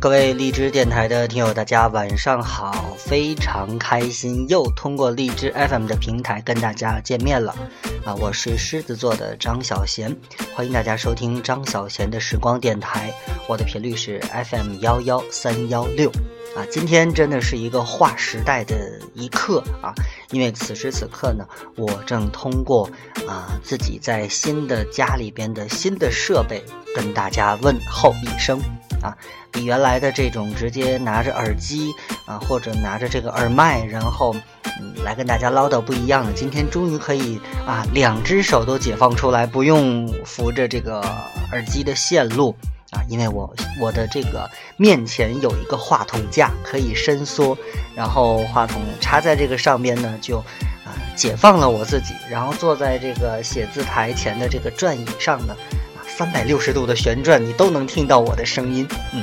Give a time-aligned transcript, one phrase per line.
[0.00, 2.94] 各位荔枝电台的听友，大家晚上好！
[2.96, 7.52] 非常开心又通过荔枝 FM 的平台跟大家见面了
[8.04, 8.14] 啊！
[8.14, 10.16] 我是狮子座的张小贤，
[10.54, 13.12] 欢迎大家收听张小贤的时光电台，
[13.48, 16.12] 我的频率是 FM 幺幺三幺六
[16.56, 16.66] 啊！
[16.70, 19.94] 今天真的是一个划时代的一刻啊！
[20.30, 21.46] 因为此时此刻呢，
[21.76, 22.90] 我正通过
[23.26, 26.64] 啊自己在新的家里边的新的设备
[26.94, 28.60] 跟大家问候一声。
[29.00, 29.16] 啊，
[29.52, 31.92] 比原来的这种直接拿着耳机
[32.26, 34.34] 啊，或者拿着这个耳麦，然后
[34.80, 36.32] 嗯来跟大家唠叨不一样了。
[36.32, 40.98] 今天终于可以啊，两只手都解放出来，不用扶着这个
[41.52, 42.56] 耳机的线路
[42.90, 47.56] 啊，因为我我的这个面前有一个话筒架可以伸缩，
[47.94, 50.38] 然后话筒插在这个上边呢，就
[50.84, 55.54] 啊解放了我自己，然后坐在这个写字台前的这个转椅上呢。
[55.54, 58.88] 啊三百六十度的旋转，你都能听到我的声音。
[59.12, 59.22] 嗯，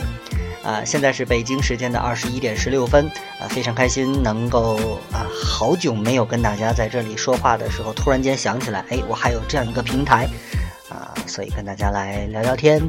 [0.64, 3.06] 啊，现在是北京时间的二十一点十六分，
[3.38, 4.78] 啊，非常开心能够
[5.12, 10.26] 啊，好久没有跟大家在这里说话的时候，突然间想起来，哎，我还有这样一个平台，
[10.88, 12.82] 啊，所以跟大家来聊聊天。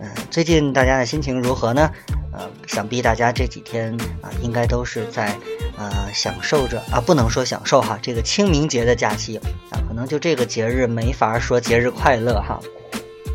[0.00, 1.90] 嗯，最近大家的心情如何呢？
[2.32, 5.36] 呃，想必大家这几天啊，应该都是在
[5.76, 9.36] 呃享受着啊，不能说享受哈，这个清明节的假期
[9.70, 12.58] 啊，可能就这个节日没法说节日快乐哈。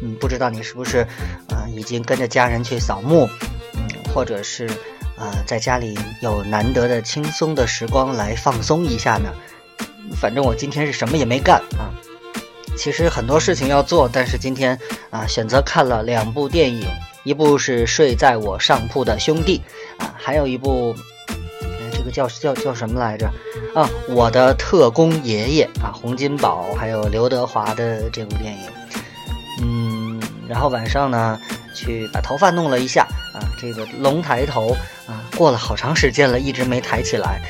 [0.01, 1.05] 嗯，不知道你是不是，
[1.49, 3.29] 啊，已经跟着家人去扫墓，
[3.73, 4.65] 嗯，或者是，
[5.17, 9.29] 啊，在家里有难得的轻松的时光来放松一下呢？
[10.15, 11.91] 反正我今天是什么也没干啊。
[12.77, 14.77] 其实很多事情要做，但是今天
[15.09, 16.87] 啊，选择看了两部电影，
[17.23, 19.61] 一部是《睡在我上铺的兄弟》，
[20.03, 20.95] 啊，还有一部，
[21.91, 23.27] 这个叫叫叫什么来着？
[23.73, 28.61] 啊，我的特工爷爷啊，洪金宝还有刘德华的这部电影。
[29.61, 31.39] 嗯，然后晚上呢，
[31.73, 34.75] 去把头发弄了一下啊，这个龙抬头
[35.07, 37.41] 啊，过了好长时间了，一直没抬起来，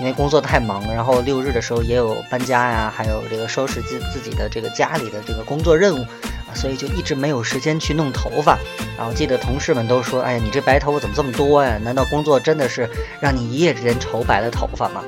[0.00, 0.82] 因为工作太忙。
[0.92, 8.58] 然后六日的时候也有搬家呀，还有这个收拾自自己的这个家里的这个工作任务啊，所以就一直没有时间去弄头发。
[8.96, 11.78] 然后记得同事们都说：“哎呀，你这白头发怎么这么多呀？
[11.82, 12.88] 难道工作真的是
[13.20, 15.02] 让你一夜之间愁白了头发吗？”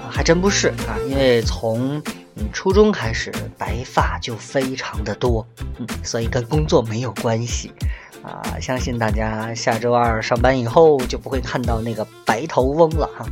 [0.00, 2.02] 啊，还真不是啊，因为从
[2.38, 5.46] 嗯，初中开始白发就非常的多，
[5.78, 7.72] 嗯，所以跟工作没有关系，
[8.22, 13.24] 啊，相信大家下周二上班以后就不会看到那个白头翁了哈，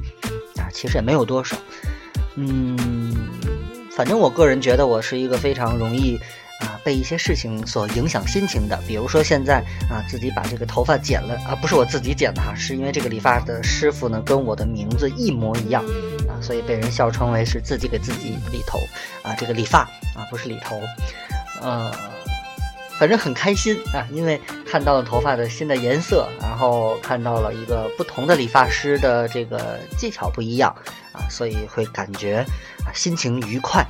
[0.75, 1.57] 其实也没有多少，
[2.35, 3.17] 嗯，
[3.97, 6.19] 反正我个人觉得我是一个非常容易。
[6.61, 9.59] 啊，被一些事情所影响心情的，比如说现在
[9.91, 15.85] 啊，自己把这个头发剪了啊，不是我自己剪的哈，是因为这个理发的师傅呢跟我的名字一模一样
[16.29, 18.79] 啊，所以被人笑称为是自己给自己理头
[19.23, 19.81] 啊，这个理发
[20.15, 20.81] 啊不是理头，
[21.61, 21.93] 呃，
[22.99, 30.75] 反正很开心啊，因为看到了头发的新的颜色，然后看到了一个不同的理发师的这个技巧不一样
[31.13, 32.45] 啊，所以会感觉
[32.95, 33.85] 心情愉快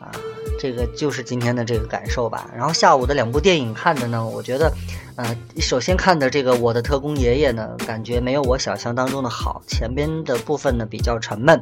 [0.00, 0.10] 啊。
[0.58, 2.50] 这个就是今天的这个感受吧。
[2.56, 4.72] 然后下午的两部电影看的呢，我觉得，
[5.14, 9.62] 呃，首先看的这个《我的特工爷爷》呢，感觉没有我想象当中的好。
[9.68, 11.60] 前边的部分呢比较沉闷，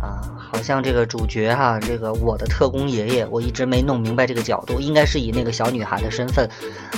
[0.00, 6.48] 啊，好像这个主角哈，这个我的特工爷爷，我一直没弄明白这个角度，应该是以那个小女孩的身份，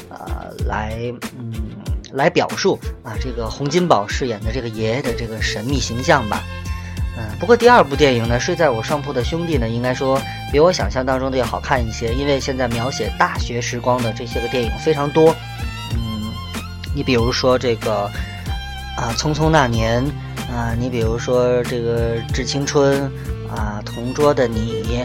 [0.08, 0.96] 呃，来，
[1.38, 1.52] 嗯，
[2.12, 6.42] 来表述啊，这个洪金宝饰演的这个爷爷的这个神秘形象吧。
[7.16, 15.34] 嗯，不过第二部电影呢，《睡在我上铺的兄弟》呢，应该说比我想象当中的要好看一些，因为现在描写大学时光的这些个电影非常多。
[15.92, 16.32] 嗯，
[16.92, 18.10] 你比如说这个
[18.96, 20.04] 啊，《匆匆那年》
[20.54, 23.02] 啊，你比如说这个《致青春》
[23.52, 25.04] 啊，《同桌的你》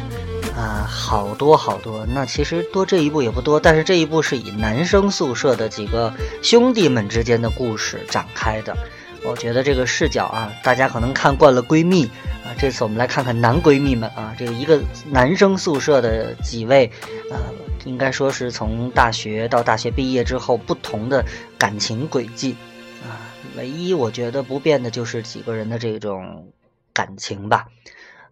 [0.56, 2.06] 啊，好多好多。
[2.06, 8.78] 那其实多这一部也不多，但是这一部是以男生宿舍的几个兄弟们之间的故事展开的。
[9.24, 12.06] 我觉得这个视角啊，大家可能看惯了闺蜜
[12.45, 14.80] 啊，这次我们来看看男闺蜜们啊，这个一个
[15.10, 16.90] 男生宿舍的几位，
[17.31, 17.38] 呃，
[17.86, 21.25] 应该说是从大学到大学毕业之后不同的
[21.57, 22.56] 感情轨迹
[23.04, 26.51] 啊，唯一我觉得不变的就是几个人的这种
[26.94, 27.68] 感情吧，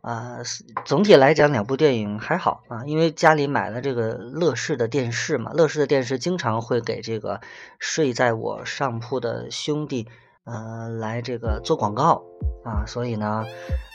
[0.01, 0.39] 啊，
[0.85, 7.41] 总体来讲两部电影还好啊，因为家里买了这个乐视的电视嘛，乐视的电视经常会给这个
[7.79, 10.07] 睡在我上铺的兄弟。
[10.49, 12.23] 呃，来这个做广告
[12.63, 13.43] 啊，所以呢，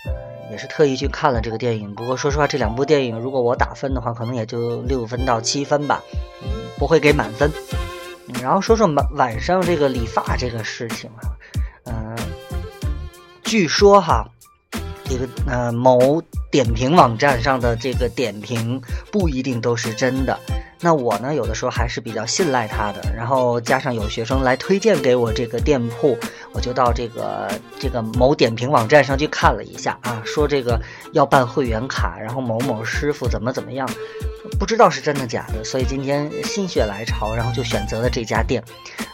[0.05, 1.95] 呃，也是特意去看了这个电影。
[1.95, 6.03] 不过说实话，这两部电影如果我打分的话，可能也就六分到七分吧，
[6.79, 7.51] 不会给满分。
[8.41, 11.23] 然后说说晚晚上这个理发这个事情啊，
[11.85, 12.17] 嗯，
[13.43, 14.27] 据说哈，
[15.05, 18.81] 这个呃某点评网站上的这个点评
[19.11, 20.39] 不一定都是真的。
[20.85, 23.01] 那我呢，有的时候还是比较信赖他的。
[23.15, 26.19] 然后加上有学生来推荐给我这个店铺，
[26.53, 27.49] 我就到这个
[27.79, 30.81] 这个某点评网站上去看了一下啊，说这个
[31.13, 33.89] 要办会员卡，然后某某师傅怎么怎么样，
[34.59, 35.65] 不知道是真的假的。
[35.65, 38.62] 所以今天心血来潮，然后就选择了这家店。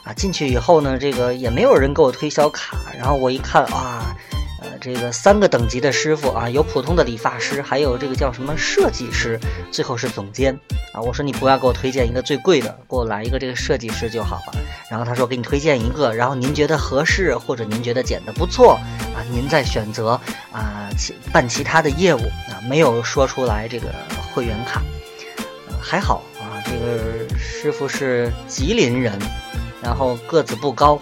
[0.04, 4.16] 啊，进去以后呢，这个也没有人给我推销卡，然后我一看啊。
[4.80, 9.38] 这个三个等级的师傅啊，有普通的理发师，还有这个叫什么设计师，
[9.72, 10.56] 最后是总监
[10.92, 11.00] 啊。
[11.00, 14.52] 我说你不要给我推荐一个最贵的，给我来一个这个设计师就好了。
[14.88, 18.78] 然后他说给你推荐一个，然后您觉得合适或者您觉得剪得不错
[19.16, 20.10] 啊，您再选择
[20.52, 23.88] 啊其办其他的业务啊，没有说出来这个
[24.32, 24.80] 会员卡，
[25.80, 26.62] 还好啊。
[26.64, 29.19] 这个师傅是吉林人，
[29.82, 31.00] 然后个子不高。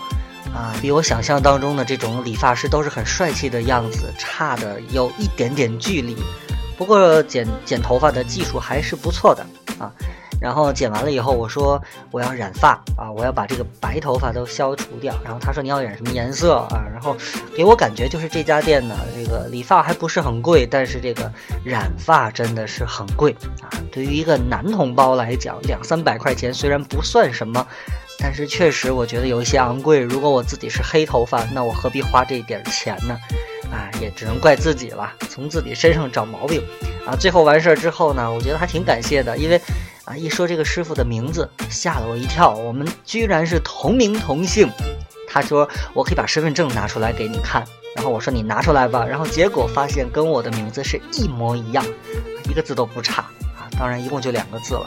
[0.55, 6.17] 啊，比我想象当中的这种理发师都是很帅气的样子，差的有一点点距离。
[6.79, 9.45] 不过剪剪头发的技术还是不错的
[9.79, 9.93] 啊。
[10.41, 15.15] 然后剪完了以后，我说我要染发啊，我要把这个白头发都消除掉。
[15.25, 16.85] 然后他说你要染什么颜色啊？
[16.93, 17.17] 然后
[17.57, 21.31] 给我感觉就是这家店呢，这个理发还不是很贵，但是这个
[21.65, 23.69] 染发真的是很贵啊。
[23.91, 27.67] 对于一个男同胞来讲，两三百块钱虽然不算什么。
[28.19, 30.01] 但是确实，我觉得有一些昂贵。
[30.01, 33.15] 如果我自己是黑头发，那我何必花这点钱呢？
[33.71, 36.63] 啊，也只能怪自己了，从自己身上找毛病。
[37.07, 39.61] 啊，最后完事儿之后呢，我觉得还挺感谢的，因为
[40.05, 42.51] 啊，一说这个师傅的名字，吓了我一跳。
[42.51, 44.71] 我们居然是同名同姓。
[45.29, 47.63] 他说我可以把身份证拿出来给你看，
[47.95, 49.05] 然后我说你拿出来吧。
[49.05, 51.85] 然后结果发现跟我的名字是一模一样，
[52.49, 53.23] 一个字都不差
[53.57, 53.69] 啊。
[53.79, 54.87] 当然，一共就两个字了。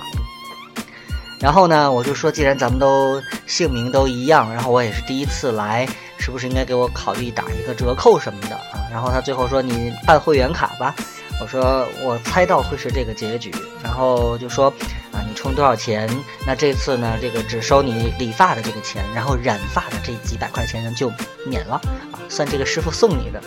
[1.39, 5.87] 然后呢，我就说，既然咱们都姓名都一样，然后我也是第一次来，
[6.17, 8.59] 是不是应该给我考虑打一个折扣什么的？
[8.91, 10.93] 然后他最后说你办会员卡吧，
[11.41, 13.51] 我说我猜到会是这个结局，
[13.83, 14.73] 然后就说
[15.11, 16.09] 啊，你充多少钱？
[16.45, 21.11] 那这次呢，这个只收你理发的这个钱，然后染发的这几百块钱呢就
[21.45, 21.75] 免了
[22.11, 23.41] 啊，算这个师傅送你的。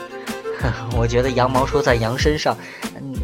[0.97, 2.57] 我觉得羊毛出在羊身上。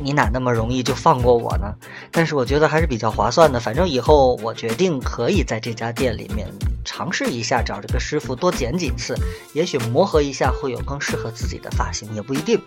[0.00, 1.74] 你哪那么容易就放过我呢？
[2.12, 3.58] 但是我觉得还是比较划算的。
[3.58, 6.46] 反正以后我决定可以在这家店里面
[6.88, 9.14] 尝试一下，找这个师傅多剪几次，
[9.52, 12.58] 也许磨合一下会有更适合自己的发型，也不一定。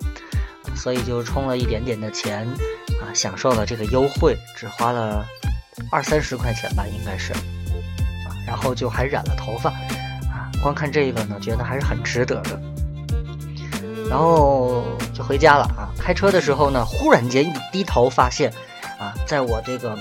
[0.75, 2.47] 所以就充了一点点的钱，
[3.01, 5.25] 啊，享受了这个优惠，只花了
[5.91, 7.33] 二三十块钱吧，应该是。
[7.33, 9.71] 啊，然后就还染了头发，
[10.29, 12.62] 啊，光看这个呢，觉得还是很值得的。
[14.07, 14.83] 然后
[15.15, 15.89] 就回家了啊！
[15.97, 18.53] 开车的时候呢，忽然间一低头发现，
[19.00, 19.97] 啊，在我这个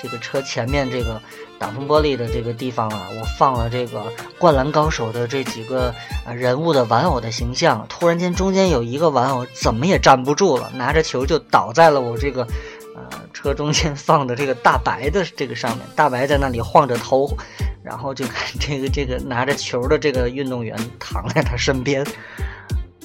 [0.00, 1.20] 这个车前面这个
[1.58, 4.04] 挡风玻璃的这个地方啊，我放了这个
[4.38, 5.92] 灌篮高手的这几个
[6.24, 7.84] 啊人物的玩偶的形象。
[7.88, 12.46] 突然间，中间有一个玩偶怎么也站不住了，拿着球就倒在了我这个
[12.94, 15.86] 呃车中间 放的这个大白的这个上面。
[15.96, 17.36] 大白在那里晃着头，
[17.82, 22.06] 然后就看这个这个拿着球的这个运动员躺在他身边。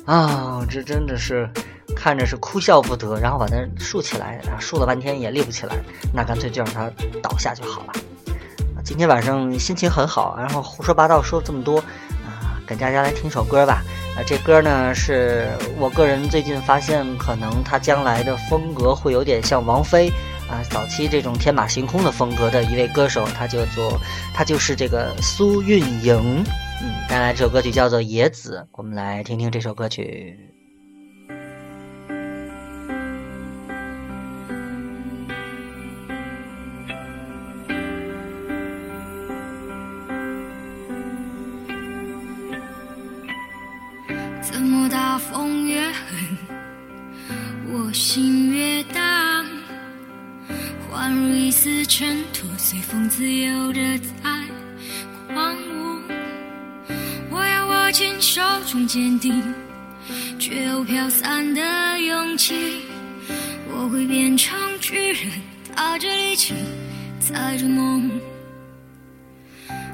[0.06, 1.50] 啊，这真的是
[1.96, 5.76] 看着是哭笑不得，然后把它竖起来，然后竖了半天也立不起来，
[6.14, 6.92] 那干脆就让它
[7.22, 7.94] 倒下就好了。
[8.84, 13.82] 今天晚上心情很好，然后胡说八道说了这么多，啊，给大家来听首歌吧。
[14.16, 15.48] 啊，这歌呢是
[15.80, 20.10] 我个人最近发现，可能他将来的风格会有点像王菲
[20.50, 24.00] 啊，早期这种天马行空的风格的一位歌手，他叫做
[24.36, 26.44] 他就是这个苏运莹。
[26.84, 30.53] 嗯，带来这首歌曲叫做《野子》，我们来听听这首歌曲。
[45.14, 46.38] 大风越狠，
[47.72, 49.46] 我心越荡，
[50.92, 54.42] 宛如一丝尘土，随风自由的在
[55.32, 56.02] 狂舞。
[57.30, 59.54] 我要握紧手中坚定，
[60.40, 62.82] 却又飘散的勇气。
[63.70, 65.32] 我会变成巨人，
[65.76, 66.56] 踏着力气，
[67.20, 68.10] 载着梦。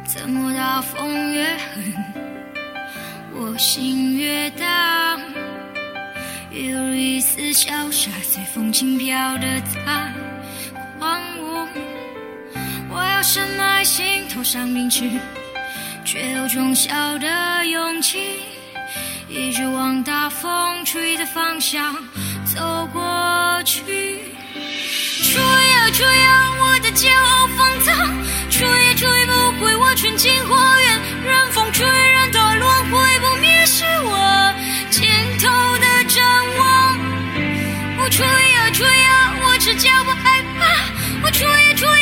[0.08, 1.94] 怎么大风越狠，
[3.34, 4.99] 我心越荡。
[6.68, 10.14] 犹如一丝小沙，随风轻飘的在
[11.00, 11.68] 狂舞。
[12.90, 15.10] 我要深埋心头上凝视。
[16.06, 16.90] 却有种小
[17.20, 18.18] 的勇气，
[19.28, 21.94] 一直往大风吹的方向
[22.46, 23.84] 走过去。
[25.22, 27.94] 吹呀吹呀，我的骄傲放纵，
[28.50, 29.32] 吹也吹不
[29.64, 31.00] 回我纯净花园。
[31.24, 34.54] 任风吹，任它轮回不灭，是我
[34.90, 35.06] 尽
[35.38, 35.69] 头
[39.70, 40.66] 是叫我害怕，
[41.24, 41.99] 我出也出。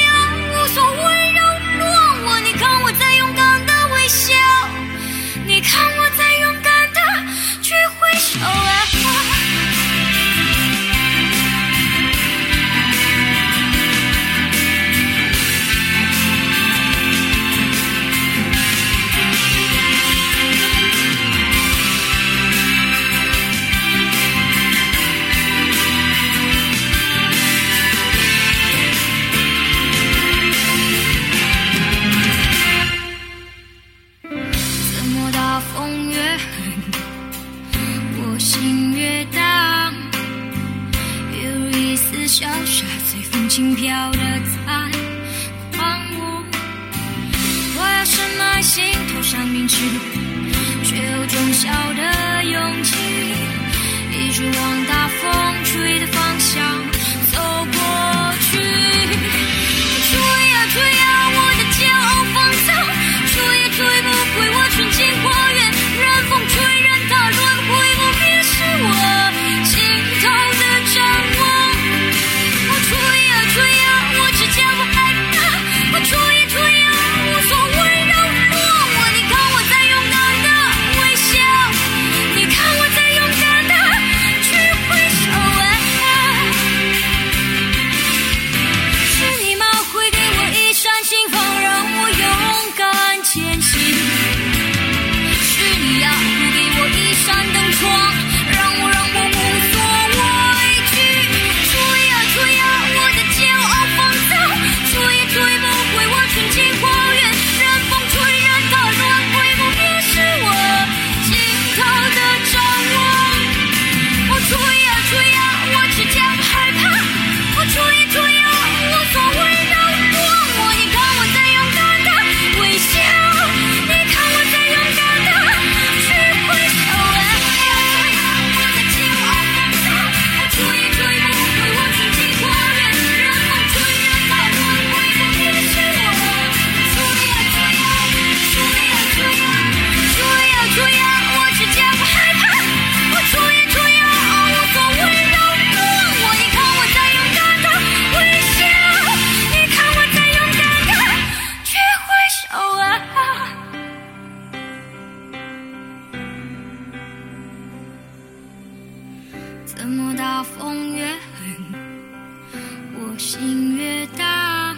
[163.17, 164.75] 心越大？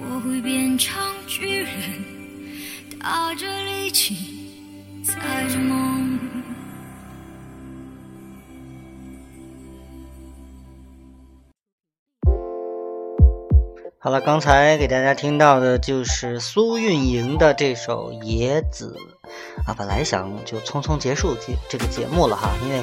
[0.00, 0.96] 我会变成
[1.26, 1.70] 巨人，
[3.00, 4.16] 打着力气，
[5.04, 6.18] 踩着梦。
[13.98, 18.94] 好了，刚才给大家听到的就是苏运莹的这首《野子》
[19.66, 22.82] 啊，本来想就匆匆结束这这个节目了哈，因为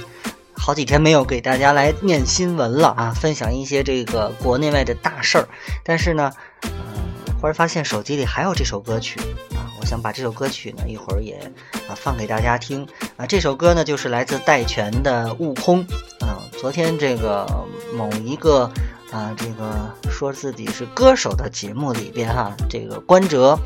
[0.62, 5.48] 好几天没有给大家来念新闻了啊，分享一些这个国内外的大事儿，
[5.84, 6.70] 但是呢，嗯、
[7.42, 9.20] 忽然发现手机里还有这首歌曲
[9.56, 11.34] 啊，我想把这首歌曲呢一会儿也
[11.90, 12.88] 啊放给大家听
[13.18, 15.84] 啊，这首歌呢就是来自戴荃的《悟空》
[16.24, 17.48] 啊，昨天这个
[17.96, 18.72] 某一个。
[19.12, 23.60] 啊，这个说自己是歌手的节目里边哈，这个关喆，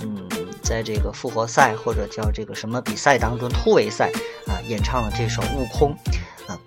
[0.00, 0.28] 嗯，
[0.62, 4.10] 在这个复活赛或者叫这个什么比赛当中突围赛
[4.46, 5.96] 啊，演唱了这首《悟空》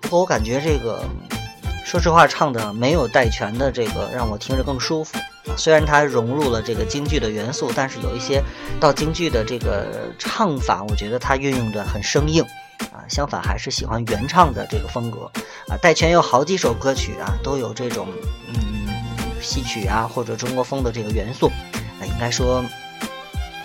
[0.00, 1.02] 不过我感觉这个，
[1.84, 5.18] 说实话，唱的没有戴荃的这个让我听着更舒服。
[5.56, 8.42] 虽然它融入了这个京剧的元素，但是有一些
[8.80, 12.44] 到京剧的这个唱法，我觉得它运用的很生硬。
[12.92, 15.30] 啊，相反还是喜欢原唱的这个风格
[15.68, 15.76] 啊。
[15.80, 18.08] 戴荃有好几首歌曲啊，都有这种
[18.48, 18.88] 嗯
[19.40, 22.62] 戏曲啊或者中国风的这个元素，啊，应该说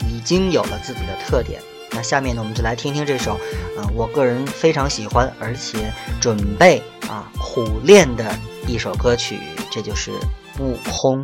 [0.08, 1.62] 已经有了自己的特点。
[1.93, 3.33] 那下面呢，我们就来听听这首，
[3.77, 8.33] 啊，我个人非常喜欢，而且准备啊苦练的
[8.67, 10.12] 一首歌曲，这就是
[10.60, 11.24] 《悟空》。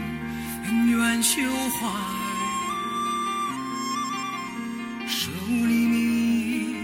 [1.01, 1.87] 恩怨休怀，
[5.07, 6.75] 舍吾黎明，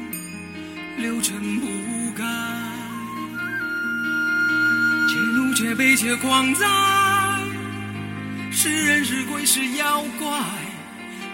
[0.97, 1.67] 六尘不
[2.17, 2.23] 改。
[5.07, 6.65] 且怒且悲且狂哉，
[8.51, 10.27] 是人是鬼是妖怪，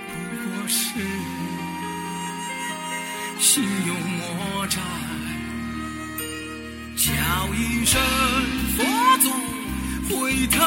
[0.10, 1.00] 不过是
[3.40, 4.82] 心有魔债。
[6.98, 7.14] 叫
[7.56, 8.02] 一声
[8.76, 8.84] 佛
[9.22, 9.30] 祖，
[10.16, 10.58] 回头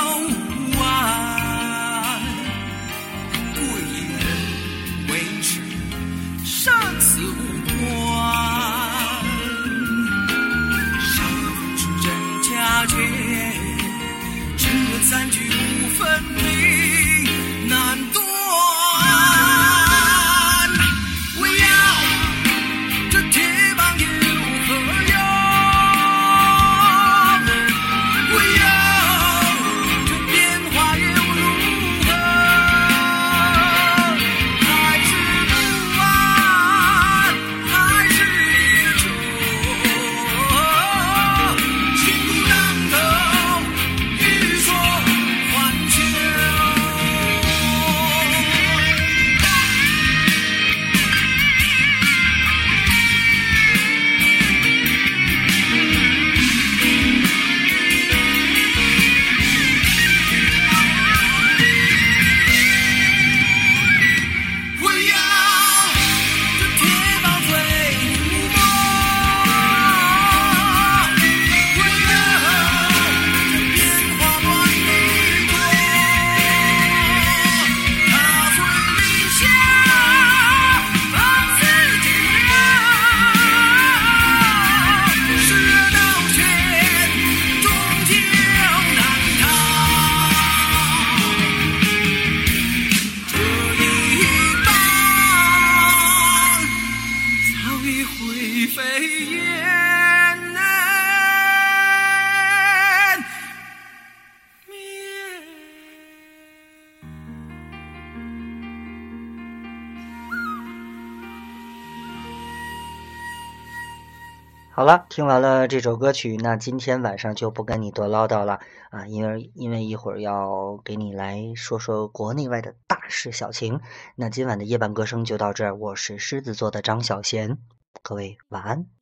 [114.77, 118.61] 好了，听完了这首歌曲，那今天晚上就不跟你多唠叨了
[118.91, 123.81] 啊，因为因为一会儿要给你来说说国内外的大事小情。
[124.17, 127.57] 那今晚的夜半歌声就到这儿，我是狮子座的张小贤，
[128.03, 128.96] 各位晚安。